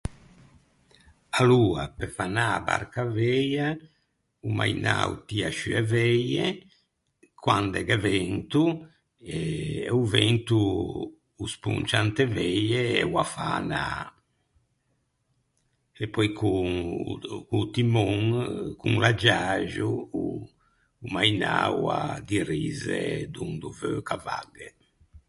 [1.39, 3.67] Aloa, pe fâ anâ a barca à veia
[4.47, 6.45] o mainâ o tia sciù e veie,
[7.45, 8.63] quande gh’é vento
[9.35, 9.37] e
[9.99, 10.59] o vento
[11.43, 13.85] o sponcia inte veie e o â fa anâ.
[16.03, 16.63] E pöi con
[17.11, 17.13] o
[17.49, 18.19] co-o timon,
[18.81, 19.89] con l’agiaxo
[20.21, 20.23] o
[21.13, 23.01] mainâ o â dirizze
[23.35, 24.67] dond’o veu ch’a vagghe.